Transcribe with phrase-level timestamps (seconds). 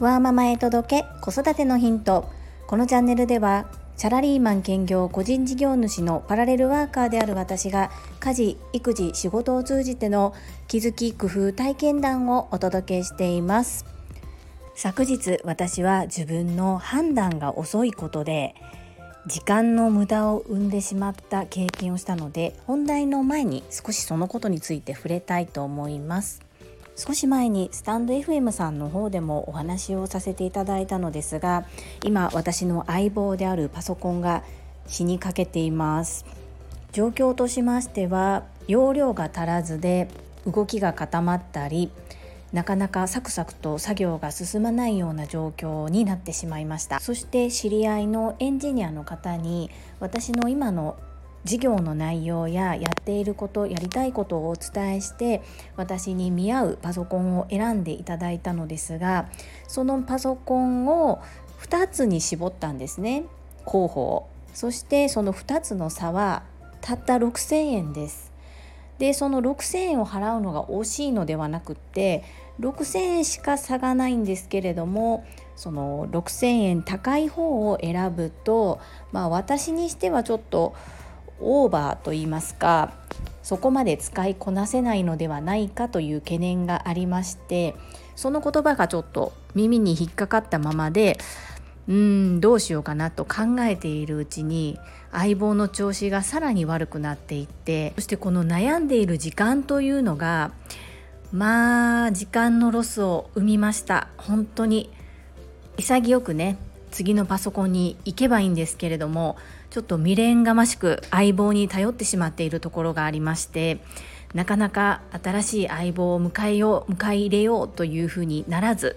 [0.00, 2.28] ワーママへ届け子育てのヒント。
[2.66, 10.34] このチャンネルではサラリーマン兼業個人事業主のパラレルワーカーである私が家事育児仕事を通じての
[10.66, 13.86] 気づき工夫体験談をお届けしています。
[14.74, 18.56] 昨日私は自分の判断が遅いことで
[19.28, 26.43] 時間の無駄を生んでしまった経験をしたので本題の前に少しそのことについて触れたいと思います。
[26.96, 31.64] 少し前にスタンド FM さんの方でもお話をさせていただいたのですが
[32.04, 34.44] 今私の相棒であるパソコンが
[34.86, 36.24] 死にかけています。
[36.92, 40.08] 状況としましては容量が足らずで
[40.46, 41.90] 動きが固まったり
[42.52, 47.00] なかなかサクサクと作業が進まないような状況になってしまいました。
[47.00, 50.96] そして知り合いのエンジニアの方に私の今の
[51.44, 55.42] 事業の内容ややっていることやりたいことをお伝えして
[55.76, 59.28] 私に見合うパソコンを選んでいただいたのですが
[59.68, 61.22] そのパソコンを
[61.60, 63.24] 2つに絞ったんですね
[63.64, 64.28] 候補を。
[64.52, 66.44] そしてその2つの差は
[66.80, 68.32] たった6000円です。
[68.98, 72.22] でその6,000円を払うのが惜しいのではなくって
[72.60, 78.78] 6,000円しか差がないんですけれどもその6,000円高い方を選ぶと
[79.10, 80.74] まあ私にしてはちょっと
[81.44, 82.92] オーバーと言いますか
[83.42, 87.74] そこまで使いこなせないのではないかという懸念がありまして
[88.16, 91.18] その言葉がちょっと耳に引っかかったままで
[91.86, 94.78] うんどうしようかなと考えているうちに
[95.12, 100.52] 相棒の調子がさらに悪くなっていってそしてこの悩んでいる時間というのが
[101.30, 104.08] まあ時間のロスを生みました。
[104.16, 104.90] 本当に
[105.76, 106.56] 潔くね
[106.90, 109.36] 次のパソコンに行けばいいんですけれども
[109.74, 113.80] ちょっと未練がましく相棒に頼ってしまっているところがありまして
[114.32, 118.96] なかなか新しい相棒を迎えよう迎え入れようというふうにならず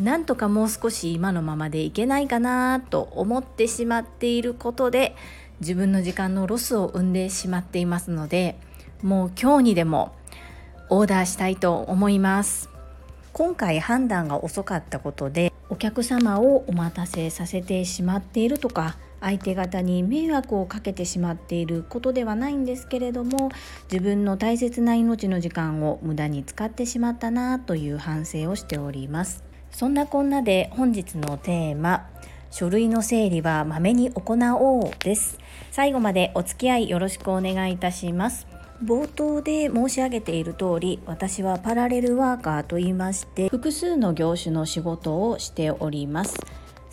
[0.00, 5.16] なんとかもう少し今のままでいけないかなと思ってしまっていることで
[5.58, 8.56] 自分の時間のロスを生んでしまっていますので
[9.02, 10.14] もう今日にでも
[10.88, 12.68] オーダーしたいと思います。
[13.32, 23.50] 今回判断が遅かったことでお客様をお待たせさせてしまっているとか相手方に迷惑をかけてしまっていることではないんですけれども
[23.90, 29.42] 自分の大切な命の時間を無駄に使ってしまったなという反省をしております。
[29.70, 32.06] そんなこんなで本日のテーマ
[32.50, 35.38] 書類の整理はまめに行おうです。
[35.72, 38.46] 最後までお付き合いよろしくお願いいたします。
[38.84, 46.38] 冒頭で申し上げている通り私はパラレルワーカーと言いまして複数の業種の仕事をしております。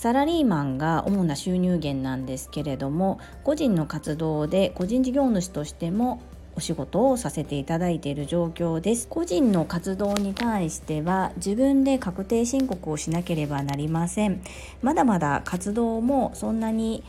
[0.00, 6.22] サラリーマンが主な収入源なんですけれども個人の活動で個人事業主としても
[6.56, 9.06] お仕事をさせていただいている状況です。
[9.06, 14.40] 個人の活動に対しては自分で確定申告をしなければなりません。
[14.80, 17.04] まだまだ活動もそんなに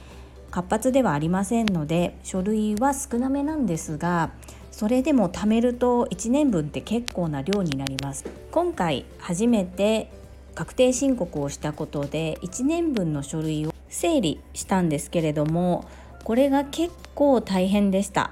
[0.50, 4.32] 活発ではありませんので書類は少なめなんですが
[4.70, 8.26] それでも貯めると1年分って結構な量になります。
[8.52, 10.12] 今回初めて
[10.56, 15.86] 確定申告をしたことで1年分の書類を整理したんですけれども
[16.24, 18.32] これが結構大変でした。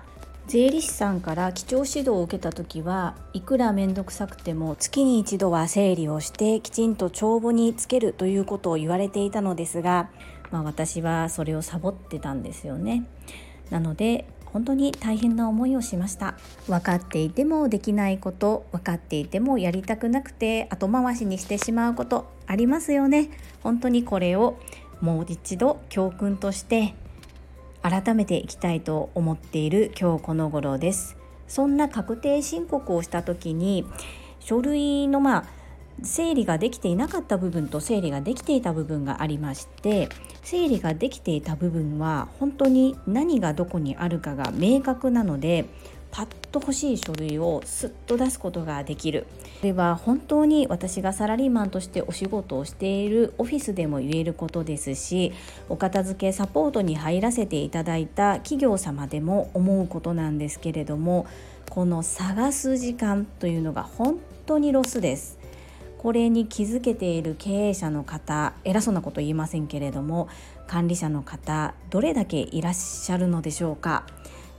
[0.50, 10.10] 税理士さんから基調指導を受けた時はいくら面倒くさくても月に一度は整理をしてきちんと帳簿につけるということを言われていたのですが、
[10.50, 13.06] まあ、私はそれをサボってたんですよね。
[13.70, 16.36] なので本当に大変な思いをしました。
[16.68, 23.30] 分かっていてもできないこと分かっていてもやりたくなくて後回しにしてしまうことありますよね。
[23.64, 24.58] 本当にこれを
[25.02, 26.94] もう一度教訓として
[27.82, 31.16] 改めていきたいと思っている今日この頃です。
[31.48, 33.86] そんな確定申告をした時に
[34.40, 35.59] 書類のまあ
[36.04, 40.10] 整理ができていなかった部分と整理ができていた部分がありまして
[40.44, 45.66] 整理ができていた部分は本当に何がどこにあるかが明確なので
[46.12, 49.28] パッと欲しい書類をスッと出すことができる。
[49.62, 55.34] これは本当に私がサラリーマンとしてお仕事をしているオフィスでも言えることですし
[55.68, 61.28] お片付けサポートに入らせていただいた企業様でも思うことなんですけれども
[61.70, 65.39] この探す時間というのが本当にロスです。
[66.00, 70.30] これに気づけている経営者の方偉そうなこと言いませんけれども
[70.66, 74.08] 管理者の方どれだけいらっしゃるのでしょうか。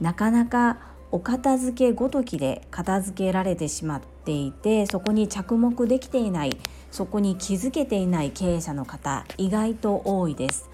[0.03, 0.79] なかなか
[1.11, 6.57] お片付けごときで片付けられてしまっていてそこに着目できていない
[6.91, 10.69] そこに気づけていない経営者の方意外と多いです。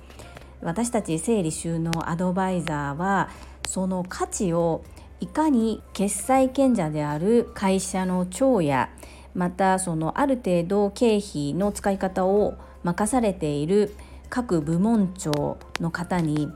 [0.63, 3.29] 私たち整理収納アドバイザーは
[3.67, 4.83] その価値を
[5.21, 8.91] いかに決済権者である会社の長や
[9.37, 13.95] またそのある程度経費の使い方を任されている
[14.31, 16.51] 各部門長の方に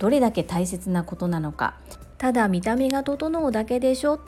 [0.00, 1.76] どれだけ大切なことなのか。
[2.18, 4.20] ただ見た目が整うだけでしょ。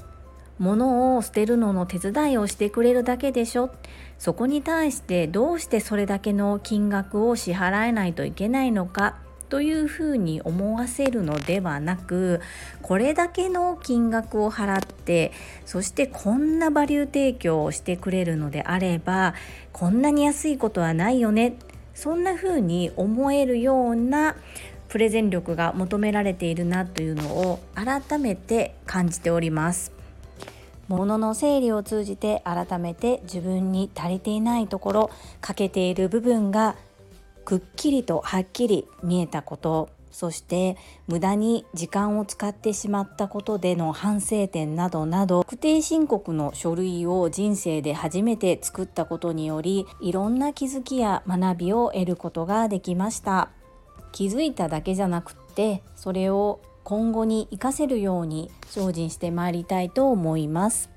[0.59, 3.71] 物を捨てるのの手伝いをしてくれるだけでしょ。
[4.19, 9.17] そこに対してどうしてそれだけの金額を支払えないといけないのか。
[9.49, 12.41] というふうに思わせるのではなく
[12.83, 15.33] これだけの金額を払って
[15.67, 19.35] そしてこんなバリュー提供をしてくれるのであれば
[19.73, 21.57] こんなに安いことはないよね
[21.95, 24.37] そんなふうに思えるような
[24.89, 29.93] プレゼン力が求められているなというのを改めて感じております。
[30.89, 35.11] 物の整理を通じて改めて自分に足りていないところ
[35.43, 36.77] 欠けている部分が
[37.49, 53.49] くっきりとはっきり見えたことそして無駄に時間を使ってしまったことでの反省点などなど確定申告の書類を人生で初めて作ったことによりいろんな気づきや学びを得ることができました。
[54.13, 60.91] 気づいただけじゃなくってそれを今後に活かせるように精進してまいりたいと思います。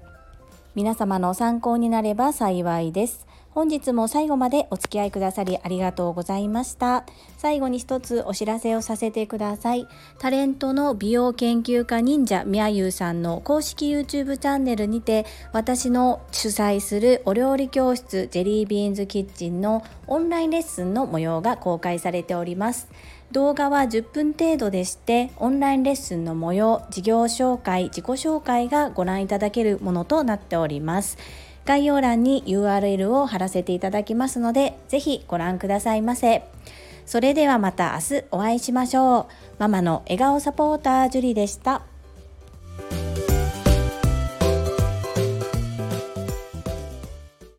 [0.75, 3.30] 皆様の参考になれば幸いです。
[3.53, 7.03] 本日も最後までお付き合いくださりありがとうございました。
[7.37, 9.87] 最後に一つお知らせをさせてください。
[10.19, 22.87] タレントの美容研究家忍者みやゆうさんの公式 YouTube チャンネルにて私の主催するお料理教室ジェリービーンズキッチンのオンラインレッスンの模様が公開されております。
[23.33, 31.17] 動画は10分程度でしてオンラインレッスンの模様事業紹介自己紹介がご覧いただけるものとなっております。
[31.65, 36.43] 概要欄に URL を貼らせていただきますのでぜひご覧くださいませ。
[37.05, 39.25] それではまた明日お会いしましょう。
[39.59, 41.90] ママの笑顔サポータージュリでした。